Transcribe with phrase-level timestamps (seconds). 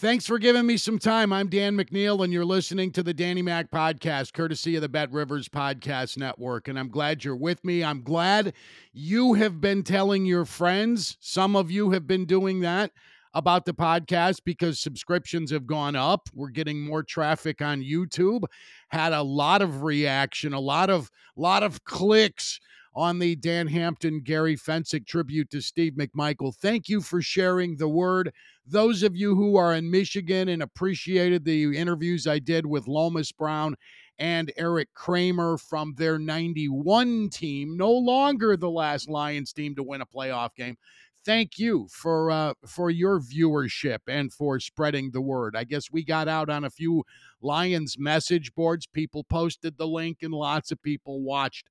[0.00, 1.32] Thanks for giving me some time.
[1.32, 5.10] I'm Dan McNeil, and you're listening to the Danny Mac podcast, courtesy of the Bet
[5.10, 6.68] Rivers Podcast Network.
[6.68, 7.82] And I'm glad you're with me.
[7.82, 8.52] I'm glad
[8.92, 11.16] you have been telling your friends.
[11.18, 12.92] Some of you have been doing that
[13.34, 16.28] about the podcast because subscriptions have gone up.
[16.32, 18.44] We're getting more traffic on YouTube.
[18.90, 22.60] Had a lot of reaction, a lot of lot of clicks
[22.94, 26.54] on the Dan Hampton Gary Fencik tribute to Steve McMichael.
[26.54, 28.32] Thank you for sharing the word.
[28.70, 33.32] Those of you who are in Michigan and appreciated the interviews I did with Lomas
[33.32, 33.76] Brown
[34.18, 40.02] and Erik Kramer from their 91 team, no longer the last Lions team to win
[40.02, 40.76] a playoff game.
[41.24, 45.56] Thank you for uh, for your viewership and for spreading the word.
[45.56, 47.04] I guess we got out on a few
[47.40, 48.86] Lions message boards.
[48.86, 51.68] People posted the link, and lots of people watched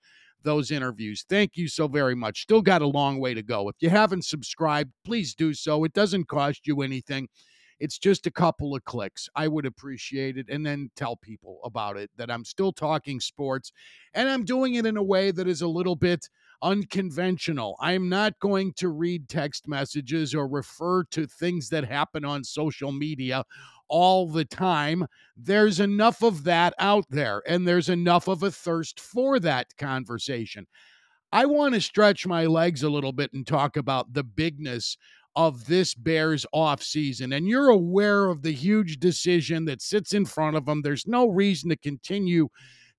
[0.48, 1.26] those interviews.
[1.28, 2.44] Thank you so very much.
[2.44, 3.68] Still got a long way to go.
[3.68, 5.84] If you haven't subscribed, please do so.
[5.84, 7.28] It doesn't cost you anything.
[7.82, 9.28] It's just a couple of clicks.
[9.36, 10.48] I would appreciate it.
[10.50, 13.74] And then tell people about it that I'm still talking sports
[14.14, 16.30] and I'm doing it in a way that is a little bit
[16.62, 17.76] unconventional.
[17.82, 22.94] I'm not going to read text messages or refer to things that happen on social
[22.94, 23.44] media
[23.90, 25.06] all the time.
[25.36, 30.68] There's enough of that out there, and there's enough of a thirst for that conversation.
[31.32, 34.98] I want to stretch my legs a little bit and talk about the bigness
[35.36, 37.36] of this Bears offseason.
[37.36, 40.82] And you're aware of the huge decision that sits in front of them.
[40.82, 42.50] There's no reason to continue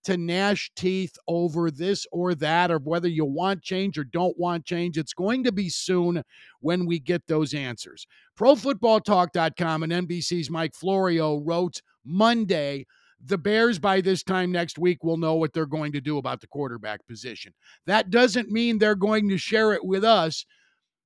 [0.08, 4.64] to gnash teeth over this or that, or whether you want change or don't want
[4.64, 4.96] change.
[4.96, 6.22] It's going to be soon
[6.60, 8.06] when we get those answers.
[8.38, 12.86] ProFootballTalk.com and NBC's Mike Florio wrote Monday.
[13.22, 16.40] The Bears, by this time next week, will know what they're going to do about
[16.40, 17.52] the quarterback position.
[17.84, 20.46] That doesn't mean they're going to share it with us,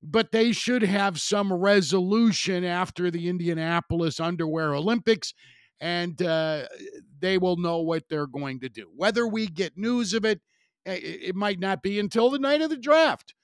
[0.00, 5.34] but they should have some resolution after the Indianapolis Underwear Olympics
[5.82, 6.62] and uh,
[7.18, 8.86] they will know what they're going to do.
[8.94, 10.40] Whether we get news of it,
[10.86, 13.34] it might not be until the night of the draft.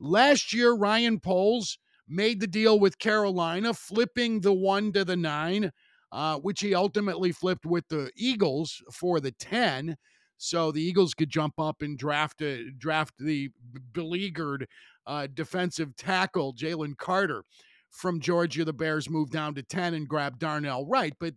[0.00, 5.70] Last year, Ryan Poles made the deal with Carolina, flipping the one to the nine,
[6.10, 9.96] uh, which he ultimately flipped with the Eagles for the 10.
[10.38, 13.50] So the Eagles could jump up and draft a, draft the
[13.92, 14.66] beleaguered
[15.06, 17.44] uh, defensive tackle Jalen Carter
[17.90, 18.64] from Georgia.
[18.64, 21.14] The Bears moved down to 10 and grabbed Darnell Wright.
[21.20, 21.34] But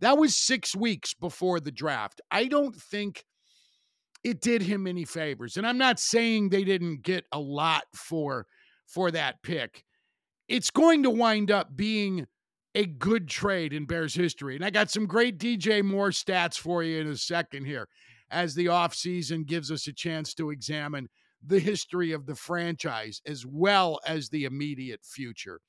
[0.00, 2.20] that was six weeks before the draft.
[2.30, 3.24] I don't think
[4.24, 5.56] it did him any favors.
[5.56, 8.46] And I'm not saying they didn't get a lot for
[8.86, 9.84] for that pick.
[10.48, 12.26] It's going to wind up being
[12.74, 14.56] a good trade in Bears history.
[14.56, 17.88] And I got some great DJ Moore stats for you in a second here
[18.30, 21.08] as the offseason gives us a chance to examine
[21.44, 25.60] the history of the franchise as well as the immediate future.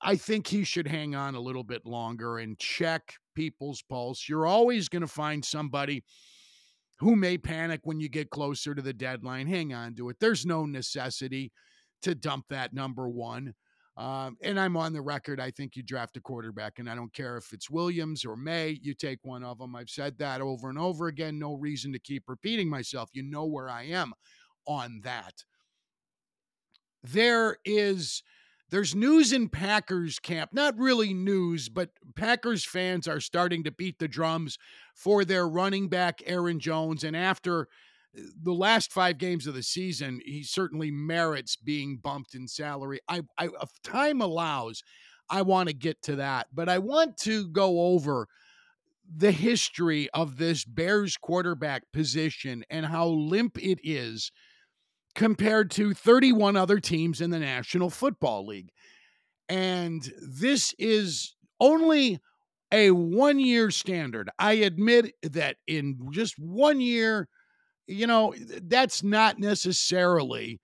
[0.00, 4.28] I think he should hang on a little bit longer and check people's pulse.
[4.28, 6.04] You're always going to find somebody
[6.98, 9.46] who may panic when you get closer to the deadline.
[9.46, 10.16] Hang on to it.
[10.18, 11.52] There's no necessity
[12.02, 13.54] to dump that number one.
[13.96, 15.40] Um, and I'm on the record.
[15.40, 18.78] I think you draft a quarterback, and I don't care if it's Williams or Maye.
[18.82, 19.74] you take one of them.
[19.74, 21.38] I've said that over and over again.
[21.38, 23.08] No reason to keep repeating myself.
[23.14, 24.12] You know where I am
[24.66, 25.32] on that.
[27.02, 28.22] There is
[28.70, 30.50] there's news in Packers camp.
[30.52, 34.58] Not really news, but Packers fans are starting to beat the drums
[34.94, 37.04] for their running back, Aaron Jones.
[37.04, 37.68] And after
[38.16, 43.00] uh, the last five games of the season, he certainly merits being bumped in salary.
[43.08, 44.82] I, I if time allows,
[45.30, 46.48] I want to get to that.
[46.52, 48.26] But I want to go over
[49.14, 54.32] the history of this Bears quarterback position and how limp it is
[55.16, 58.70] compared to 31 other teams in the National Football League.
[59.48, 62.20] And this is only
[62.70, 64.28] a one year standard.
[64.38, 67.28] I admit that in just one year,
[67.86, 70.60] you know, that's not necessarily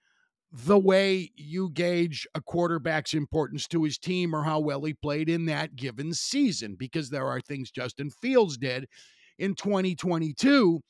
[0.52, 5.30] the way you gauge a quarterback's importance to his team or how well he played
[5.30, 8.86] in that given season, because there are things Justin Fields did
[9.38, 10.80] in 2022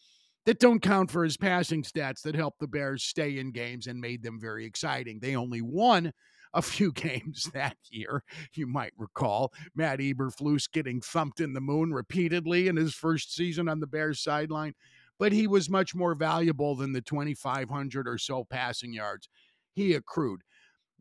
[0.46, 4.00] that don't count for his passing stats that helped the Bears stay in games and
[4.00, 5.20] made them very exciting.
[5.20, 6.12] They only won
[6.54, 8.22] a few games that year.
[8.54, 13.68] You might recall Matt Eberflus getting thumped in the moon repeatedly in his first season
[13.68, 14.74] on the Bears sideline,
[15.18, 19.28] but he was much more valuable than the 2,500 or so passing yards
[19.74, 20.42] he accrued.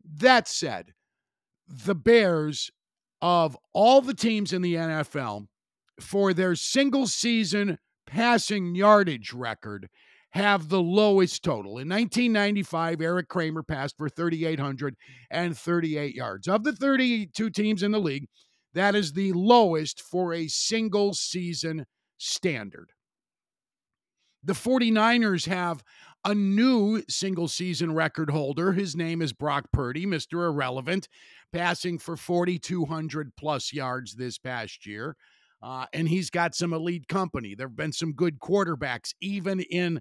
[0.04, 0.92] That said,
[1.68, 2.70] the Bears,
[3.20, 5.46] of all the teams in the NFL,
[6.00, 7.78] for their single season
[8.12, 9.88] passing yardage record,
[10.32, 11.78] have the lowest total.
[11.78, 16.46] In 1995, Erik Kramer passed for 3,838 yards.
[16.46, 18.28] Of the 32 teams in the league,
[18.74, 21.86] that is the lowest for a single season
[22.18, 22.90] standard.
[24.44, 25.82] The 49ers have
[26.24, 28.72] a new single season record holder.
[28.72, 30.46] His name is Brock Purdy, Mr.
[30.46, 31.08] Irrelevant,
[31.52, 35.16] passing for 4,200 plus yards this past year.
[35.62, 37.54] Uh, and he's got some elite company.
[37.54, 40.00] There have been some good quarterbacks, even in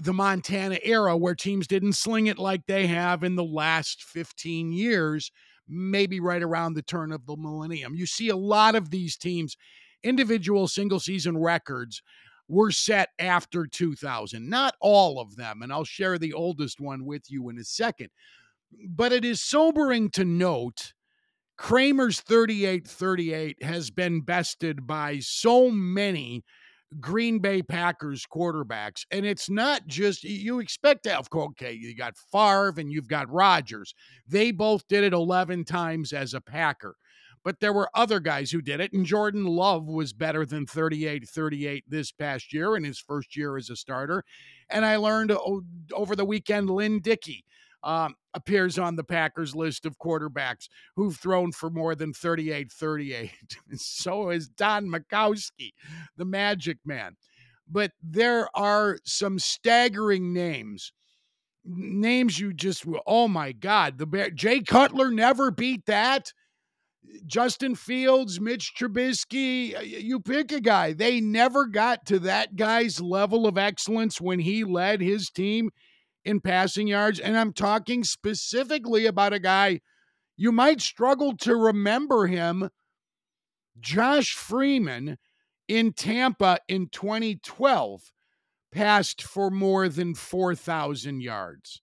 [0.00, 4.72] the Montana era, where teams didn't sling it like they have in the last 15
[4.72, 5.32] years,
[5.68, 7.94] maybe right around the turn of the millennium.
[7.94, 9.56] You see a lot of these teams,
[10.02, 12.02] individual single season records
[12.48, 14.48] were set after 2000.
[14.48, 18.10] Not all of them, and I'll share the oldest one with you in a second.
[18.88, 20.92] But it is sobering to note
[21.56, 26.44] Kramer's 38 38 has been bested by so many
[27.00, 29.04] Green Bay Packers quarterbacks.
[29.10, 33.30] And it's not just, you expect to have, okay, you got Favre and you've got
[33.30, 33.94] Rodgers.
[34.26, 36.96] They both did it 11 times as a Packer.
[37.44, 41.28] But there were other guys who did it, and Jordan Love was better than 38
[41.28, 44.22] 38 this past year in his first year as a starter.
[44.70, 45.36] And I learned
[45.92, 47.44] over the weekend Lynn Dickey
[47.84, 53.30] um, appears on the Packers list of quarterbacks who've thrown for more than 38 38.
[53.74, 55.72] so is Don Majkowski,
[56.16, 57.16] the Magic Man.
[57.68, 60.92] But there are some staggering names.
[61.64, 66.32] Names you just, oh my God, the Jay Cutler never beat that.
[67.26, 70.92] Justin Fields, Mitch Trubisky, you pick a guy.
[70.92, 75.70] They never got to that guy's level of excellence when he led his team
[76.24, 77.18] in passing yards.
[77.18, 79.80] And I'm talking specifically about a guy
[80.36, 82.70] you might struggle to remember him,
[83.78, 85.18] Josh Freeman
[85.68, 88.12] in Tampa in 2012
[88.72, 91.82] passed for more than 4,000 yards.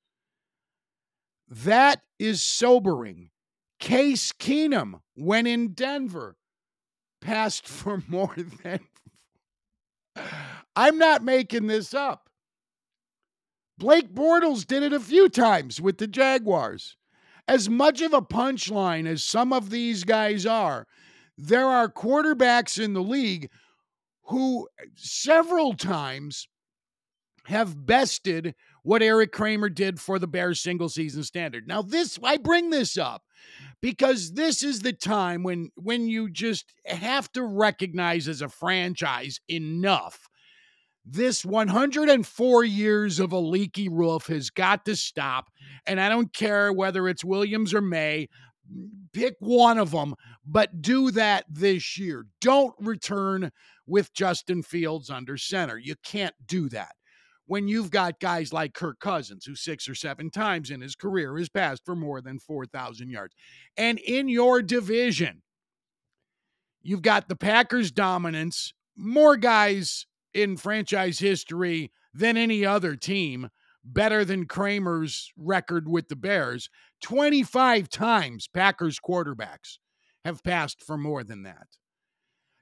[1.48, 3.30] That is sobering.
[3.80, 6.36] Case Keenum, when in Denver,
[7.22, 8.80] passed for more than.
[10.76, 12.29] I'm not making this up.
[13.80, 16.98] Blake Bortles did it a few times with the Jaguars.
[17.48, 20.86] As much of a punchline as some of these guys are,
[21.38, 23.50] there are quarterbacks in the league
[24.26, 26.48] who several times
[27.46, 28.54] have bested
[28.84, 31.68] what Erik Kramer did for the Bears single season standard.
[31.68, 33.24] Now, this I bring this up
[33.82, 39.40] because this is the time when when you just have to recognize as a franchise
[39.48, 40.29] enough
[41.06, 45.50] this 104 years of a leaky roof has got to stop
[45.86, 48.28] and i don't care whether it's williams or maye
[49.14, 50.16] pick one of them
[50.46, 52.26] but do that this year.
[52.42, 53.52] Don't return
[53.86, 55.78] with justin fields under center.
[55.78, 56.94] You can't do that.
[57.46, 61.36] When you've got guys like Kirk Cousins, who six or seven times in his career
[61.38, 63.34] has passed for more than 4,000 yards.
[63.76, 65.42] And in your division,
[66.84, 73.50] you've got the Packers' dominance, more guys in franchise history than any other team,
[73.84, 76.70] better than Kramer's record with the Bears.
[77.02, 79.78] 25 times Packers quarterbacks
[80.26, 81.68] have passed for more than that.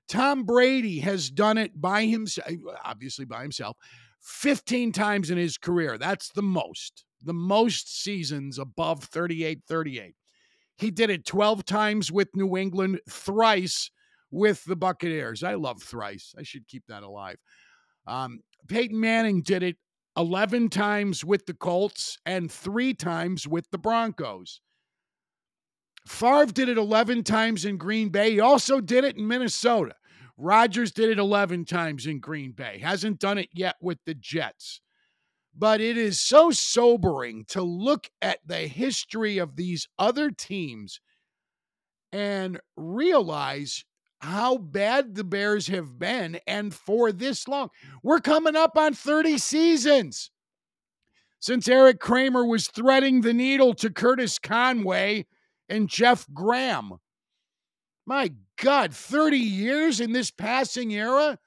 [0.08, 3.78] Tom Brady has done it by himself, eh, obviously by himself,
[4.22, 5.98] 15 times in his career.
[5.98, 10.16] That's the most, the most seasons above 38 38.
[10.78, 13.90] He did it 12 times with New England, thrice
[14.32, 15.44] with the Buccaneers.
[15.44, 16.34] I love thrice.
[16.38, 17.38] I should keep that alive.
[18.06, 19.78] Um, Peyton Manning did it
[20.18, 24.62] 11 times with the Colts and three times with the Broncos.
[26.08, 28.32] Favre did it 11 times in Green Bay.
[28.32, 29.94] He also did it in Minnesota.
[30.38, 34.82] Rodgers did it 11 times in Green Bay, hasn't done it yet with the Jets.
[35.56, 41.00] But it is so sobering to look at the history of these other teams
[42.12, 43.84] and realize
[44.20, 47.70] how bad the Bears have been and for this long.
[48.04, 50.32] We're coming up on 30 seasons.
[51.40, 55.26] since Erik Kramer was threading the needle to Curtis Conway
[55.70, 56.94] and Jeff Graham.
[58.06, 58.32] My
[58.62, 61.38] God, 30 years in this passing era?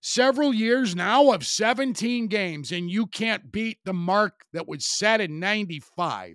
[0.00, 5.20] Several years now of 17 games, and you can't beat the mark that was set
[5.20, 6.34] in 95.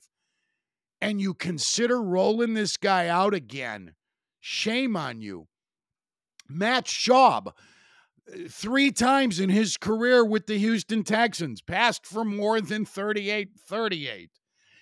[1.02, 3.94] And you consider rolling this guy out again.
[4.40, 5.48] Shame on you.
[6.50, 7.54] Matt Schaub,
[8.50, 14.30] three times in his career with the Houston Texans, passed for more than 38 38.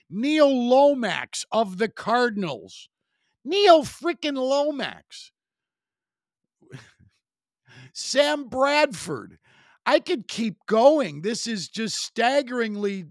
[0.09, 2.89] Neil Lomax of the Cardinals.
[3.43, 5.31] Neil freaking Lomax.
[7.93, 9.37] Sam Bradford.
[9.85, 11.21] I could keep going.
[11.21, 13.05] This is just staggeringly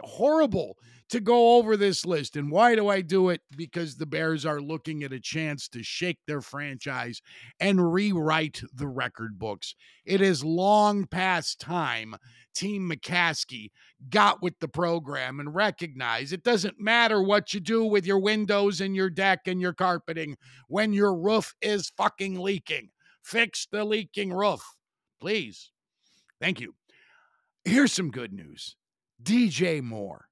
[0.00, 0.76] horrible
[1.10, 2.36] to go over this list.
[2.36, 3.40] And why do I do it?
[3.56, 7.22] Because the Bears are looking at a chance to shake their franchise
[7.58, 9.74] and rewrite the record books.
[10.04, 12.16] It is long past time
[12.54, 13.70] Team McCaskey
[14.10, 18.80] got with the program and recognized it doesn't matter what you do with your windows
[18.80, 20.36] and your deck and your carpeting
[20.68, 22.90] when your roof is fucking leaking.
[23.22, 24.62] Fix the leaking roof,
[25.20, 25.70] please.
[26.40, 26.74] Thank you.
[27.64, 28.76] Here's some good news
[29.22, 30.27] DJ Moore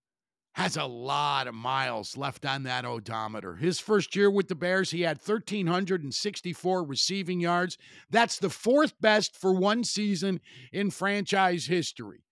[0.57, 3.57] has a lot of miles left on that odometer.
[3.57, 7.77] His first year with the Bears, he had 1,364 receiving yards.
[8.09, 10.41] That's the fourth best for one season
[10.73, 12.25] in franchise history.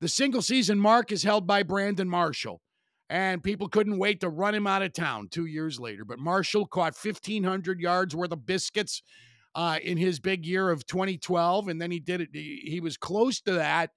[0.00, 2.62] The single season mark is held by Brandon Marshall,
[3.08, 6.04] and people couldn't wait to run him out of town two years later.
[6.04, 9.02] But Marshall caught 1,500 yards worth of biscuits
[9.56, 12.28] uh, in his big year of 2012, and then he did it.
[12.32, 13.90] He was close to that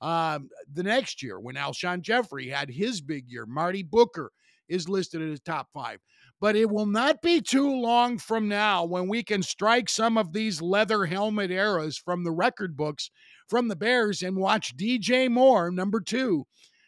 [0.00, 4.32] um, the next year, when Alshon Jeffery had his big year, Marty Booker
[4.68, 5.98] is listed as top five.
[6.40, 10.32] But it will not be too long from now when we can strike some of
[10.32, 13.10] these leather helmet eras from the record books
[13.46, 16.46] from the Bears and watch DJ Moore, number two,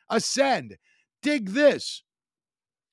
[0.09, 0.78] ascend.
[1.21, 2.02] Dig this.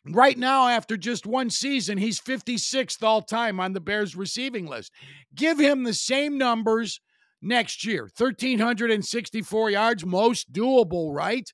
[0.06, 4.92] Right now, after just one season, he's 56th all time on the Bears receiving list.
[5.36, 7.00] Give him the same numbers
[7.42, 8.10] next year.
[8.18, 11.52] 1,364 yards, most doable, right?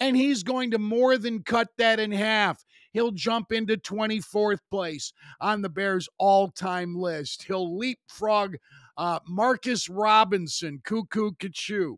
[0.00, 2.64] And he's going to more than cut that in half.
[2.92, 7.44] He'll jump into 24th place on the Bears' all time list.
[7.44, 8.56] He'll leapfrog
[8.96, 11.96] uh, Marcus Robinson, Cuckoo Kachu.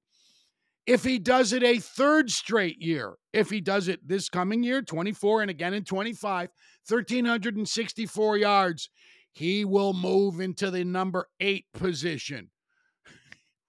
[0.87, 4.83] If he does it a third straight year, if he does it this coming year,
[4.83, 6.49] 24 and again in 25,
[6.89, 8.89] 1,364 yards,
[9.33, 12.51] he will move into the number eight position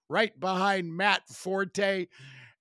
[0.08, 2.06] right behind Matt Forte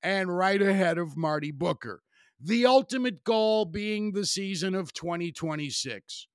[0.04, 2.02] and right ahead of Marty Booker.
[2.40, 6.28] The ultimate goal being the season of 2026.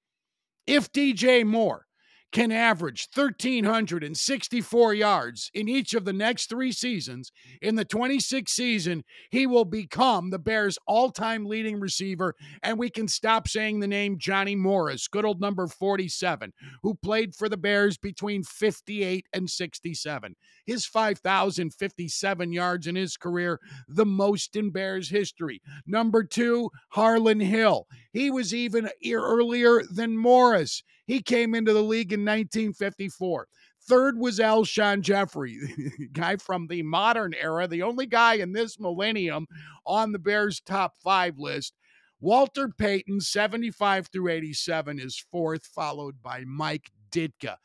[0.66, 1.86] If DJ Moore
[2.32, 7.30] can average 1,364 yards in each of the next three seasons.
[7.60, 12.88] In the 26th season, he will become the Bears' all time leading receiver, and we
[12.90, 17.56] can stop saying the name Johnny Morris, good old number 47, who played for the
[17.56, 20.34] Bears between 58 and 67.
[20.64, 25.60] His 5,057 yards in his career, the most in Bears history.
[25.86, 27.86] Number two, Harlan Hill.
[28.12, 30.82] He was even earlier than Morris.
[31.06, 33.48] He came into the league in 1954.
[33.88, 35.58] Third was Alshon Jeffery,
[36.12, 39.46] guy from the modern era, the only guy in this millennium
[39.84, 41.74] on the Bears' top five list.
[42.20, 47.56] Walter Payton, 75 through 87, is fourth, followed by Mike Ditka.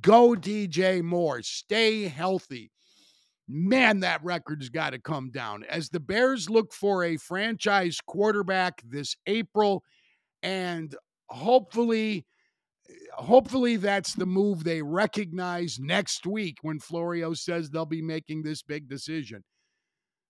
[0.00, 1.42] Go DJ Moore.
[1.42, 2.70] Stay healthy.
[3.48, 5.64] Man, that record's got to come down.
[5.64, 9.84] As the Bears look for a franchise quarterback this April,
[10.46, 10.94] and
[11.28, 12.24] hopefully
[13.14, 18.62] hopefully that's the move they recognize next week when Florio says they'll be making this
[18.62, 19.42] big decision.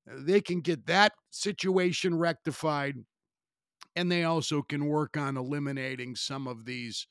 [0.06, 2.94] They can get that situation rectified,
[3.94, 7.06] and they also can work on eliminating some of these.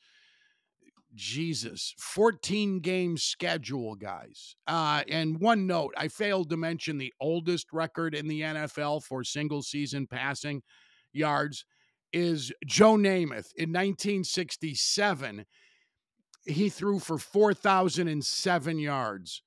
[1.14, 4.58] Jesus, 14 game schedule, guys.
[4.68, 9.24] Uh, and one note I failed to mention the oldest record in the NFL for
[9.24, 10.62] single season passing
[11.14, 11.64] yards
[12.16, 15.46] is Joe Namath in 1967
[16.46, 19.42] he threw for 4,007 yards.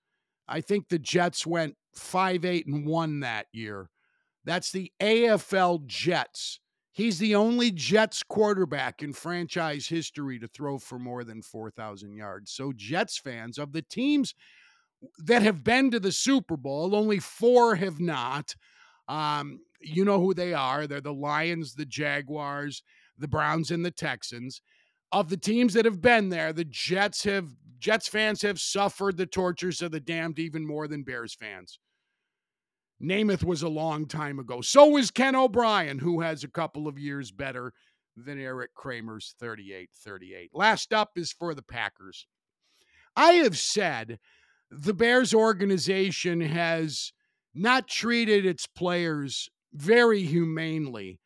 [0.47, 3.91] I think the Jets went 5 8 and 1 that year.
[4.45, 6.61] That's the AFL Jets.
[6.91, 12.51] He's the only Jets quarterback in franchise history to throw for more than 4,000 yards.
[12.51, 14.35] So, Jets fans of the teams
[15.19, 18.57] that have been to the Super Bowl, only four have not.
[19.09, 20.87] Um, you know who they are.
[20.87, 22.83] They're the Lions, the Jaguars,
[23.17, 24.61] the Browns, and the Texans
[25.13, 27.49] of the teams that have been there, the Jets have
[27.79, 31.79] Jets fans have suffered the tortures of the damned even more than Bears fans.
[33.01, 34.61] Namath was a long time ago.
[34.61, 37.73] So was Ken O'Brien, who has a couple of years better
[38.17, 40.51] than Erik Kramer's 38 38.
[40.53, 42.27] Last up is for the Packers.
[43.15, 44.19] I have said
[44.71, 47.13] the Bears organization has
[47.59, 51.21] not treated its players very humanely.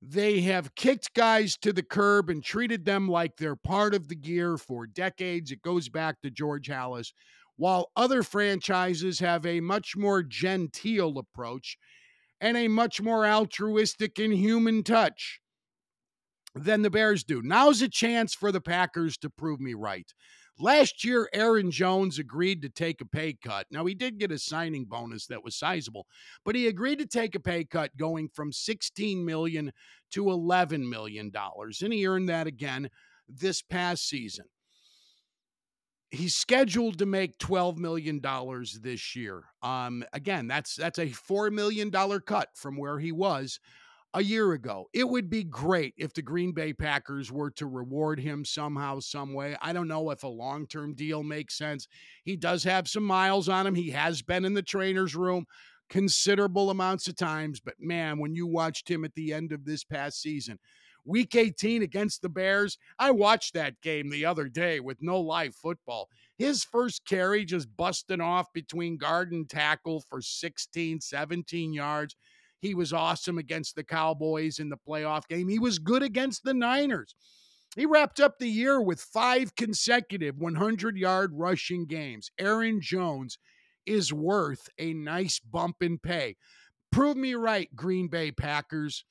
[0.00, 4.14] They have kicked guys to the curb and treated them like they're part of the
[4.14, 5.50] gear for decades.
[5.50, 7.12] It goes back to George Halas.
[7.56, 11.78] While other franchises have a much more genteel approach
[12.40, 15.40] and a much more altruistic and human touch
[16.54, 17.42] than the Bears do.
[17.42, 20.12] Now's a chance for the Packers to prove me right.
[20.60, 23.66] Last year, Aaron Jones agreed to take a pay cut.
[23.72, 26.06] Now, he did get a signing bonus that was sizable,
[26.44, 29.72] but he agreed to take a pay cut going from 16 million
[30.12, 32.88] to 11 million dollars, and he earned that again
[33.28, 34.44] this past season.
[36.10, 39.42] He's scheduled to make 12 million dollars this year.
[39.62, 43.58] Um, again, that's that's a 4 million dollar cut from where he was
[44.14, 44.88] a year ago.
[44.92, 49.34] It would be great if the Green Bay Packers were to reward him somehow, some
[49.34, 49.56] way.
[49.60, 51.88] I don't know if a long term deal makes sense.
[52.22, 53.74] He does have some miles on him.
[53.74, 55.46] He has been in the trainer's room
[55.90, 59.84] considerable amounts of times, but man, when you watched him at the end of this
[59.84, 60.58] past season,
[61.04, 65.54] week 18 against the Bears, I watched that game the other day with no live
[65.54, 66.08] football.
[66.38, 72.16] His first carry just busting off between guard and tackle for 16, 17 yards
[72.64, 75.48] he was awesome against the Cowboys in the playoff game.
[75.48, 77.14] He was good against the Niners.
[77.76, 82.30] He wrapped up the year with five consecutive 100 yard rushing games.
[82.38, 83.36] Aaron Jones
[83.84, 86.36] is worth a nice bump in pay.
[86.90, 89.04] Prove me right, Green Bay Packers.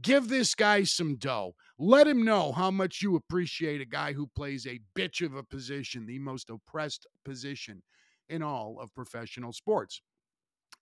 [0.00, 1.56] Give this guy some dough.
[1.80, 5.42] Let him know how much you appreciate a guy who plays a bitch of a
[5.42, 7.82] position, the most oppressed position
[8.28, 10.00] in all of professional sports.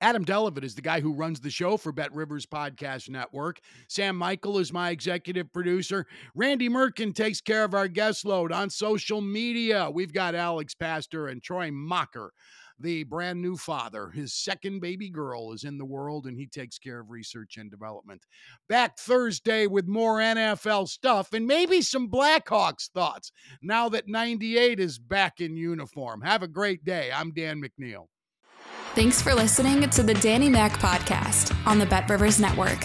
[0.03, 3.61] Adam Delavid is the guy who runs the show for Bet Rivers Podcast Network.
[3.87, 6.07] Sam Michael is my executive producer.
[6.35, 9.91] Randy Merkin takes care of our guest load on social media.
[9.91, 12.33] We've got Alex Pastor and Troy Mocker,
[12.79, 14.09] the brand new father.
[14.09, 17.71] His second baby girl is in the world, and he takes care of research and
[17.71, 18.25] development.
[18.71, 24.99] Back Thursday with more NFL stuff and maybe some Blackhawks thoughts now that 98 is
[24.99, 26.23] back in uniform.
[26.23, 27.11] Have a great day.
[27.15, 28.07] I'm Dan McNeil.
[28.95, 32.85] Thanks for listening to the Danny Mac podcast on the Bet Rivers Network.